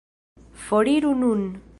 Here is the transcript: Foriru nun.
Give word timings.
Foriru 0.63 1.11
nun. 1.21 1.41